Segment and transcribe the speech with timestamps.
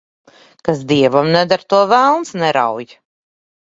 [0.69, 2.85] Kas dievam neder, to velns nerauj.